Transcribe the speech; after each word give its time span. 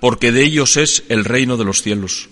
porque 0.00 0.32
de 0.32 0.44
ellos 0.44 0.76
es 0.76 1.04
el 1.08 1.24
reino 1.24 1.56
de 1.56 1.64
los 1.64 1.82
cielos. 1.82 2.28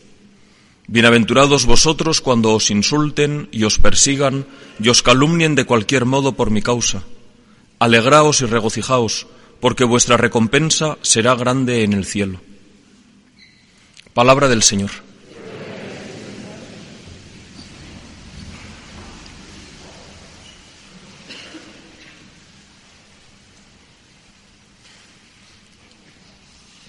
Bienaventurados 0.89 1.67
vosotros 1.67 2.21
cuando 2.21 2.53
os 2.55 2.71
insulten 2.71 3.49
y 3.51 3.65
os 3.65 3.79
persigan 3.79 4.47
y 4.81 4.89
os 4.89 5.03
calumnien 5.03 5.57
de 5.57 5.65
cualquier 5.65 6.05
modo 6.05 6.33
por 6.33 6.51
mi 6.51 6.63
causa. 6.63 7.03
Alegraos 7.81 8.41
y 8.41 8.47
regocijaos, 8.47 9.27
porque 9.61 9.85
vuestra 9.85 10.17
recompensa 10.17 10.97
será 11.03 11.35
grande 11.35 11.83
en 11.83 11.93
el 11.93 12.05
cielo. 12.05 12.41
Palabra 14.15 14.49
del 14.49 14.63
Señor. 14.63 14.91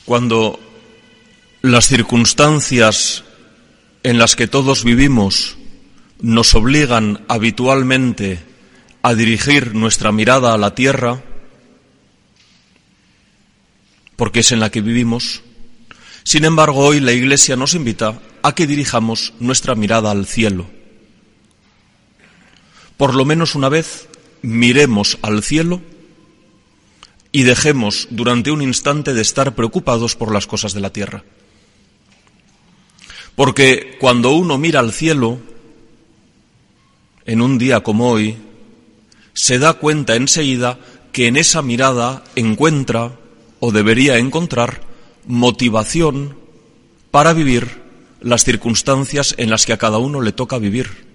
Cuando 0.06 0.67
las 1.72 1.88
circunstancias 1.88 3.24
en 4.04 4.18
las 4.18 4.36
que 4.36 4.48
todos 4.48 4.84
vivimos 4.84 5.58
nos 6.22 6.56
obligan 6.56 7.26
habitualmente 7.28 8.40
a 9.02 9.14
dirigir 9.14 9.76
nuestra 9.76 10.12
mirada 10.12 10.54
a 10.54 10.58
la 10.58 10.76
tierra, 10.76 11.22
porque 14.16 14.40
es 14.40 14.52
en 14.52 14.60
la 14.60 14.70
que 14.70 14.82
vivimos. 14.82 15.42
Sin 16.24 16.46
embargo, 16.46 16.80
hoy 16.86 17.00
la 17.00 17.14
Iglesia 17.14 17.56
nos 17.56 17.74
invita 17.74 18.20
a 18.42 18.56
que 18.56 18.68
dirijamos 18.68 19.34
nuestra 19.40 19.76
mirada 19.76 20.12
al 20.12 20.26
cielo. 20.26 20.68
Por 22.98 23.14
lo 23.14 23.26
menos 23.26 23.56
una 23.56 23.70
vez 23.70 24.10
miremos 24.42 25.20
al 25.22 25.44
cielo 25.44 25.82
y 27.32 27.44
dejemos 27.44 28.08
durante 28.10 28.52
un 28.52 28.62
instante 28.62 29.14
de 29.14 29.22
estar 29.22 29.54
preocupados 29.56 30.16
por 30.16 30.34
las 30.34 30.48
cosas 30.48 30.74
de 30.74 30.80
la 30.82 30.92
tierra. 30.92 31.24
Porque 33.38 33.98
cuando 34.00 34.32
uno 34.32 34.58
mira 34.58 34.80
al 34.80 34.92
cielo, 34.92 35.38
en 37.24 37.40
un 37.40 37.60
día 37.60 37.82
como 37.82 38.10
hoy, 38.10 38.36
se 39.34 39.60
da 39.60 39.74
cuenta 39.74 40.16
enseguida 40.16 40.80
que 41.12 41.28
en 41.28 41.38
esa 41.38 41.62
mirada 41.62 42.24
encuentra 42.36 43.12
o 43.60 43.72
debería 43.72 44.18
encontrar 44.18 44.82
motivación 45.28 46.36
para 47.12 47.34
vivir 47.34 47.84
las 48.22 48.44
circunstancias 48.44 49.36
en 49.38 49.52
las 49.52 49.68
que 49.68 49.74
a 49.74 49.78
cada 49.78 50.00
uno 50.00 50.20
le 50.22 50.32
toca 50.32 50.58
vivir. 50.58 51.06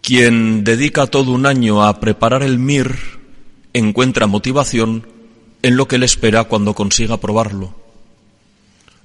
Quien 0.00 0.62
dedica 0.62 1.08
todo 1.08 1.32
un 1.32 1.44
año 1.44 1.84
a 1.84 1.98
preparar 1.98 2.44
el 2.44 2.60
MIR 2.60 2.98
encuentra 3.72 4.28
motivación 4.28 5.08
en 5.62 5.76
lo 5.76 5.88
que 5.88 5.98
le 5.98 6.06
espera 6.06 6.44
cuando 6.44 6.74
consiga 6.74 7.16
probarlo. 7.16 7.87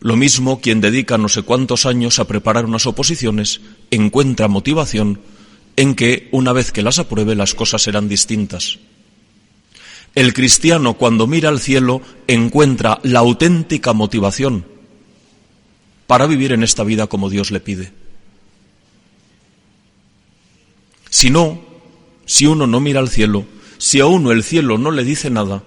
Lo 0.04 0.18
mismo 0.18 0.60
quien 0.60 0.82
dedica 0.82 1.18
no 1.18 1.30
sé 1.30 1.44
cuántos 1.44 1.86
años 1.86 2.20
a 2.20 2.28
preparar 2.28 2.66
unas 2.66 2.86
oposiciones 2.86 3.62
encuentra 3.90 4.50
motivación 4.50 5.22
en 5.78 5.96
que 5.96 6.28
una 6.34 6.52
vez 6.52 6.74
que 6.74 6.82
las 6.82 7.00
apruebe 7.00 7.36
las 7.36 7.56
cosas 7.56 7.84
serán 7.84 8.10
distintas. 8.10 8.80
El 10.14 10.34
cristiano 10.34 10.96
cuando 10.96 11.26
mira 11.26 11.48
al 11.48 11.62
cielo 11.62 12.02
encuentra 12.28 13.00
la 13.04 13.20
auténtica 13.20 13.94
motivación 13.94 14.66
para 16.06 16.28
vivir 16.28 16.52
en 16.52 16.64
esta 16.64 16.84
vida 16.84 17.08
como 17.08 17.30
Dios 17.30 17.50
le 17.50 17.62
pide. 17.62 17.94
Si 21.10 21.30
no, 21.30 21.62
si 22.26 22.46
uno 22.46 22.68
no 22.68 22.82
mira 22.82 23.00
al 23.00 23.08
cielo, 23.08 23.46
si 23.78 24.02
a 24.02 24.06
uno 24.06 24.34
el 24.34 24.44
cielo 24.44 24.78
no 24.78 24.92
le 24.92 25.06
dice 25.06 25.30
nada, 25.30 25.64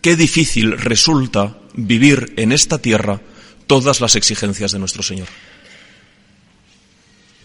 qué 0.00 0.16
difícil 0.16 0.78
resulta 0.78 1.58
vivir 1.74 2.32
en 2.38 2.52
esta 2.52 2.78
tierra 2.78 3.20
todas 3.68 4.00
las 4.00 4.16
exigencias 4.16 4.72
de 4.72 4.80
nuestro 4.80 5.04
Señor. 5.04 5.28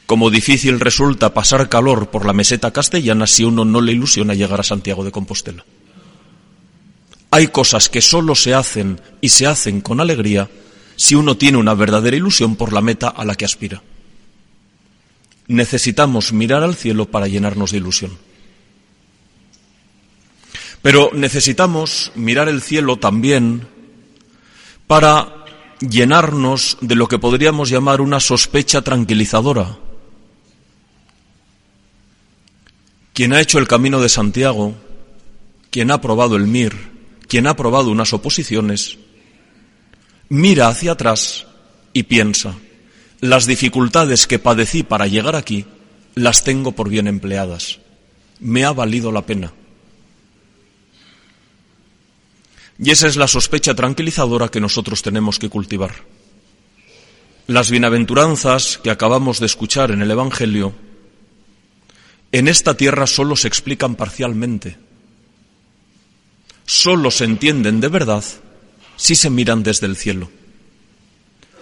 Como 0.08 0.32
difícil 0.32 0.80
resulta 0.80 1.34
pasar 1.34 1.70
calor 1.70 2.10
por 2.10 2.26
la 2.26 2.34
meseta 2.34 2.72
castellana 2.72 3.28
si 3.28 3.44
uno 3.44 3.64
no 3.64 3.80
le 3.82 3.92
ilusiona 3.92 4.34
llegar 4.34 4.60
a 4.60 4.64
Santiago 4.64 5.04
de 5.04 5.12
Compostela. 5.12 5.64
Hay 7.30 7.48
cosas 7.48 7.90
que 7.90 8.02
solo 8.02 8.36
se 8.36 8.54
hacen 8.54 9.00
y 9.22 9.30
se 9.30 9.48
hacen 9.48 9.82
con 9.82 10.00
alegría 10.00 10.50
si 10.96 11.16
uno 11.16 11.38
tiene 11.38 11.58
una 11.58 11.74
verdadera 11.74 12.16
ilusión 12.16 12.56
por 12.56 12.74
la 12.74 12.82
meta 12.82 13.08
a 13.10 13.26
la 13.26 13.36
que 13.36 13.46
aspira. 13.46 13.82
Necesitamos 15.48 16.32
mirar 16.32 16.64
al 16.64 16.76
cielo 16.76 17.06
para 17.06 17.28
llenarnos 17.28 17.72
de 17.72 17.78
ilusión. 17.78 18.18
Pero 20.82 21.12
necesitamos 21.14 22.12
mirar 22.16 22.50
el 22.50 22.62
cielo 22.62 22.98
también 22.98 23.68
para 24.86 25.43
llenarnos 25.90 26.78
de 26.82 26.96
lo 26.96 27.08
que 27.08 27.20
podríamos 27.20 27.70
llamar 27.70 28.02
una 28.02 28.20
sospecha 28.20 28.82
tranquilizadora. 28.82 29.78
Quien 33.14 33.34
ha 33.34 33.42
hecho 33.42 33.60
el 33.60 33.68
camino 33.68 34.02
de 34.02 34.10
Santiago, 34.10 34.76
quien 35.70 35.92
ha 35.92 36.02
probado 36.02 36.36
el 36.36 36.48
MIR, 36.48 36.74
quien 37.28 37.48
ha 37.48 37.56
probado 37.56 37.92
unas 37.92 38.14
oposiciones, 38.14 38.98
mira 40.30 40.68
hacia 40.68 40.94
atrás 40.94 41.46
y 41.92 42.04
piensa, 42.04 42.56
las 43.20 43.46
dificultades 43.46 44.26
que 44.26 44.40
padecí 44.40 44.84
para 44.84 45.08
llegar 45.08 45.36
aquí 45.36 45.66
las 46.16 46.44
tengo 46.44 46.72
por 46.72 46.90
bien 46.90 47.08
empleadas. 47.08 47.80
Me 48.40 48.66
ha 48.66 48.72
valido 48.72 49.12
la 49.12 49.26
pena. 49.26 49.54
Y 52.84 52.92
esa 52.92 53.08
es 53.08 53.16
la 53.16 53.30
sospecha 53.30 53.74
tranquilizadora 53.74 54.50
que 54.50 54.60
nosotros 54.60 55.02
tenemos 55.02 55.40
que 55.40 55.48
cultivar. 55.48 55.94
Las 57.48 57.72
bienaventuranzas 57.72 58.78
que 58.84 58.92
acabamos 58.92 59.40
de 59.40 59.46
escuchar 59.46 59.92
en 59.92 60.02
el 60.02 60.12
Evangelio, 60.12 60.74
en 62.34 62.50
esta 62.50 62.76
tierra 62.76 63.08
solo 63.08 63.38
se 63.38 63.48
explican 63.48 63.96
parcialmente. 63.96 64.78
Solo 66.66 67.10
se 67.10 67.24
entienden 67.24 67.80
de 67.80 67.88
verdad 67.88 68.24
si 68.98 69.16
se 69.16 69.30
miran 69.30 69.64
desde 69.64 69.88
el 69.88 69.96
cielo. 69.96 70.30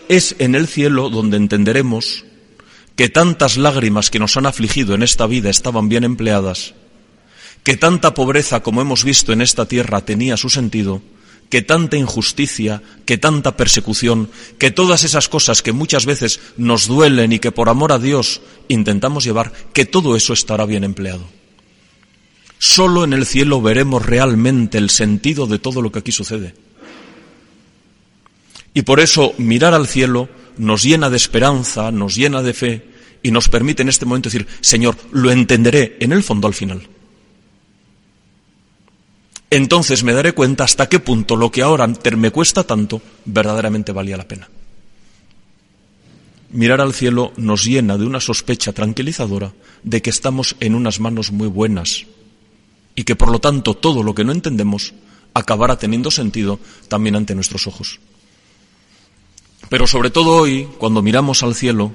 Es 0.10 0.36
en 0.40 0.56
el 0.56 0.68
cielo 0.68 1.10
donde 1.10 1.38
entenderemos 1.38 2.26
que 2.96 3.10
tantas 3.10 3.58
lágrimas 3.58 4.10
que 4.10 4.20
nos 4.20 4.38
han 4.38 4.48
afligido 4.48 4.96
en 4.96 5.04
esta 5.04 5.28
vida 5.28 5.52
estaban 5.52 5.88
bien 5.88 6.04
empleadas 6.04 6.74
que 7.64 7.78
tanta 7.78 8.14
pobreza 8.14 8.62
como 8.62 8.82
hemos 8.82 9.04
visto 9.04 9.34
en 9.34 9.42
esta 9.42 9.66
tierra 9.66 10.02
tenía 10.02 10.38
su 10.38 10.50
sentido, 10.50 11.02
que 11.50 11.62
tanta 11.62 11.98
injusticia, 11.98 12.82
que 13.06 13.18
tanta 13.18 13.58
persecución, 13.58 14.30
que 14.58 14.72
todas 14.72 15.04
esas 15.04 15.28
cosas 15.28 15.62
que 15.62 15.74
muchas 15.74 16.06
veces 16.06 16.40
nos 16.56 16.88
duelen 16.88 17.34
y 17.34 17.40
que 17.40 17.52
por 17.52 17.68
amor 17.68 17.92
a 17.92 18.00
Dios 18.00 18.42
intentamos 18.70 19.26
llevar, 19.26 19.52
que 19.74 19.86
todo 19.86 20.16
eso 20.16 20.32
estará 20.32 20.66
bien 20.66 20.86
empleado. 20.86 21.28
Solo 22.58 23.04
en 23.04 23.12
el 23.12 23.26
cielo 23.26 23.62
veremos 23.62 24.06
realmente 24.06 24.78
el 24.78 24.90
sentido 24.90 25.46
de 25.46 25.60
todo 25.60 25.82
lo 25.82 25.92
que 25.92 26.00
aquí 26.00 26.12
sucede. 26.12 26.54
Y 28.74 28.84
por 28.84 29.00
eso 29.00 29.34
mirar 29.38 29.74
al 29.74 29.88
cielo 29.88 30.30
nos 30.58 30.84
llena 30.84 31.10
de 31.10 31.18
esperanza, 31.18 31.92
nos 31.92 32.16
llena 32.16 32.42
de 32.42 32.54
fe 32.54 32.86
y 33.24 33.32
nos 33.32 33.50
permite 33.50 33.82
en 33.82 33.90
este 33.90 34.06
momento 34.06 34.30
decir, 34.30 34.48
Señor, 34.62 34.96
lo 35.12 35.32
entenderé 35.32 35.98
en 36.00 36.14
el 36.14 36.24
fondo 36.24 36.48
al 36.48 36.54
final. 36.54 36.88
Entonces 39.52 40.06
me 40.06 40.14
daré 40.14 40.32
cuenta 40.32 40.64
hasta 40.64 40.88
qué 40.88 41.02
punto 41.02 41.36
lo 41.36 41.52
que 41.52 41.62
ahora 41.62 41.86
me 41.86 42.32
cuesta 42.32 42.64
tanto 42.64 43.02
verdaderamente 43.26 43.92
valía 43.92 44.16
la 44.16 44.28
pena. 44.28 44.50
Mirar 46.52 46.80
al 46.80 46.94
cielo 46.94 47.34
nos 47.36 47.66
llena 47.66 47.98
de 47.98 48.06
una 48.06 48.22
sospecha 48.22 48.72
tranquilizadora 48.72 49.52
de 49.84 50.02
que 50.02 50.10
estamos 50.10 50.56
en 50.62 50.74
unas 50.74 51.02
manos 51.02 51.34
muy 51.34 51.48
buenas 51.48 52.06
y 52.96 53.04
que 53.04 53.18
por 53.18 53.30
lo 53.30 53.40
tanto 53.40 53.74
todo 53.74 54.04
lo 54.04 54.16
que 54.16 54.24
no 54.24 54.32
entendemos 54.32 54.94
acabará 55.34 55.78
teniendo 55.78 56.12
sentido 56.12 56.58
también 56.88 57.18
ante 57.18 57.36
nuestros 57.36 57.68
ojos. 57.68 58.00
Pero 59.68 59.86
sobre 59.86 60.12
todo 60.12 60.36
hoy, 60.38 60.68
cuando 60.78 61.02
miramos 61.02 61.44
al 61.44 61.56
cielo, 61.56 61.92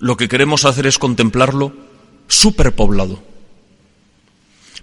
lo 0.00 0.16
que 0.16 0.28
queremos 0.28 0.64
hacer 0.64 0.88
es 0.88 0.98
contemplarlo 0.98 1.72
superpoblado. 2.26 3.33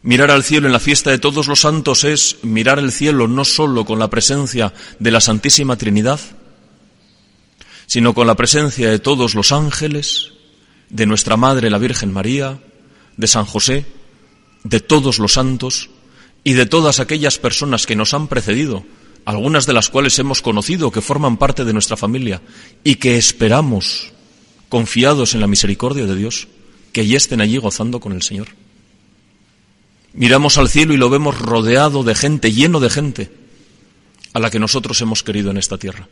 Mirar 0.04 0.32
al 0.32 0.44
cielo 0.44 0.66
en 0.66 0.74
la 0.74 0.80
fiesta 0.80 1.12
de 1.12 1.20
todos 1.20 1.48
los 1.48 1.62
santos 1.62 2.04
es 2.04 2.38
mirar 2.42 2.80
el 2.80 2.92
cielo 2.92 3.28
no 3.28 3.46
sólo 3.46 3.86
con 3.86 4.00
la 4.00 4.10
presencia 4.10 4.74
de 4.98 5.12
la 5.12 5.22
Santísima 5.22 5.76
Trinidad, 5.76 6.20
sino 7.86 8.16
con 8.16 8.26
la 8.26 8.36
presencia 8.36 8.90
de 8.90 8.98
todos 8.98 9.36
los 9.36 9.52
ángeles, 9.52 10.32
de 10.90 11.06
nuestra 11.06 11.38
Madre 11.38 11.70
la 11.70 11.78
Virgen 11.78 12.12
María, 12.12 12.60
de 13.16 13.28
San 13.28 13.46
José, 13.46 13.86
de 14.64 14.80
todos 14.80 15.20
los 15.20 15.34
santos 15.34 15.92
y 16.44 16.54
de 16.54 16.66
todas 16.66 17.00
aquellas 17.00 17.38
personas 17.38 17.86
que 17.86 17.96
nos 17.96 18.16
han 18.16 18.28
precedido, 18.28 18.84
algunas 19.26 19.68
de 19.68 19.74
las 19.74 19.90
cuales 19.90 20.18
hemos 20.18 20.42
conocido, 20.42 20.92
que 20.92 21.02
forman 21.02 21.38
parte 21.38 21.64
de 21.64 21.74
nuestra 21.74 21.96
familia 21.96 22.42
y 22.84 22.96
que 22.96 23.18
esperamos 23.18 24.12
confiados 24.68 25.36
en 25.36 25.42
la 25.42 25.48
misericordia 25.48 26.08
de 26.08 26.16
Dios, 26.16 26.48
que 26.92 27.06
ya 27.06 27.18
estén 27.18 27.42
allí 27.42 27.58
gozando 27.58 28.00
con 28.00 28.14
el 28.14 28.24
Señor. 28.24 28.48
Miramos 30.14 30.58
al 30.58 30.70
cielo 30.70 30.94
y 30.94 30.98
lo 30.98 31.10
vemos 31.10 31.40
rodeado 31.40 32.04
de 32.04 32.16
gente, 32.16 32.52
lleno 32.52 32.80
de 32.80 32.90
gente, 32.90 33.32
a 34.34 34.40
la 34.40 34.50
que 34.50 34.60
nosotros 34.60 35.00
hemos 35.02 35.24
querido 35.24 35.52
en 35.52 35.58
esta 35.58 35.78
tierra. 35.78 36.08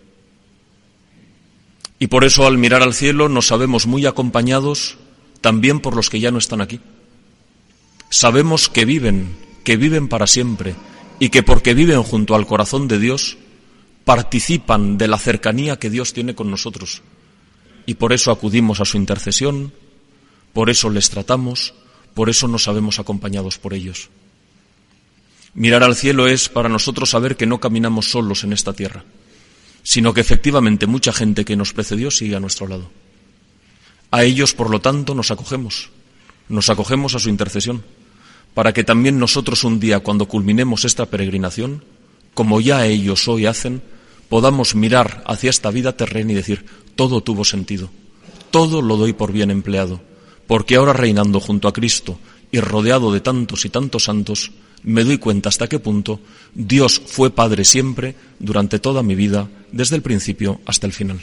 Y 1.99 2.07
por 2.07 2.23
eso 2.23 2.47
al 2.47 2.57
mirar 2.57 2.81
al 2.81 2.93
cielo 2.93 3.27
nos 3.27 3.47
sabemos 3.47 3.85
muy 3.85 4.05
acompañados 4.05 4.97
también 5.41 5.79
por 5.79 5.95
los 5.95 6.09
que 6.09 6.19
ya 6.19 6.31
no 6.31 6.37
están 6.37 6.61
aquí. 6.61 6.79
Sabemos 8.09 8.69
que 8.69 8.85
viven, 8.85 9.35
que 9.63 9.77
viven 9.77 10.07
para 10.07 10.27
siempre, 10.27 10.75
y 11.19 11.29
que 11.29 11.43
porque 11.43 11.73
viven 11.73 12.03
junto 12.03 12.35
al 12.35 12.47
corazón 12.47 12.87
de 12.87 12.99
Dios, 12.99 13.37
participan 14.05 14.97
de 14.97 15.07
la 15.07 15.17
cercanía 15.17 15.77
que 15.77 15.89
Dios 15.89 16.13
tiene 16.13 16.35
con 16.35 16.49
nosotros 16.49 17.03
y 17.89 17.95
por 17.95 18.13
eso 18.13 18.29
acudimos 18.29 18.81
a 18.81 18.85
su 18.85 18.97
intercesión, 18.97 19.73
por 20.53 20.69
eso 20.69 20.91
les 20.91 21.09
tratamos, 21.09 21.73
por 22.19 22.29
eso 22.29 22.49
nos 22.49 22.63
sabemos 22.63 22.99
acompañados 22.99 23.57
por 23.59 23.73
ellos. 23.73 24.09
Mirar 25.53 25.83
al 25.83 25.95
cielo 25.95 26.27
es 26.27 26.49
para 26.49 26.67
nosotros 26.67 27.11
saber 27.11 27.37
que 27.37 27.45
no 27.45 27.61
caminamos 27.61 28.11
solos 28.11 28.43
en 28.43 28.51
esta 28.51 28.73
tierra, 28.73 29.05
sino 29.83 30.13
que 30.13 30.19
efectivamente 30.19 30.85
mucha 30.85 31.13
gente 31.13 31.45
que 31.45 31.55
nos 31.55 31.71
precedió 31.71 32.11
sigue 32.11 32.35
a 32.35 32.41
nuestro 32.41 32.67
lado. 32.67 32.91
A 34.11 34.25
ellos, 34.25 34.53
por 34.53 34.69
lo 34.69 34.81
tanto, 34.81 35.15
nos 35.15 35.31
acogemos, 35.31 35.91
nos 36.49 36.69
acogemos 36.69 37.15
a 37.15 37.19
su 37.19 37.29
intercesión, 37.29 37.85
para 38.53 38.73
que 38.73 38.83
también 38.83 39.17
nosotros 39.17 39.63
un 39.63 39.79
día, 39.79 40.01
cuando 40.01 40.27
culminemos 40.27 40.83
esta 40.83 41.05
peregrinación, 41.05 41.85
como 42.33 42.59
ya 42.59 42.85
ellos 42.85 43.29
hoy 43.29 43.45
hacen, 43.45 43.81
podamos 44.27 44.75
mirar 44.75 45.23
hacia 45.25 45.51
esta 45.51 45.71
vida 45.71 45.95
terrena 45.95 46.33
y 46.33 46.35
decir, 46.35 46.65
todo 46.97 47.21
tuvo 47.21 47.45
sentido, 47.45 47.89
todo 48.51 48.81
lo 48.81 48.97
doy 48.97 49.13
por 49.13 49.31
bien 49.31 49.51
empleado, 49.51 50.01
porque 50.49 50.77
ahora 50.77 50.93
reinando 50.93 51.39
junto 51.39 51.67
a 51.67 51.73
Cristo 51.73 52.17
y 52.51 52.59
rodeado 52.59 53.13
de 53.13 53.21
tantos 53.21 53.65
y 53.65 53.69
tantos 53.69 54.05
santos, 54.05 54.51
me 54.81 55.03
doy 55.03 55.19
cuenta 55.19 55.47
hasta 55.47 55.69
qué 55.69 55.77
punto 55.77 56.21
Dios 56.55 56.99
fue 57.05 57.29
Padre 57.29 57.63
siempre 57.63 58.15
durante 58.39 58.79
toda 58.79 59.03
mi 59.03 59.13
vida, 59.13 59.47
desde 59.71 59.95
el 59.95 60.01
principio 60.01 60.59
hasta 60.65 60.87
el 60.87 60.93
final. 60.93 61.21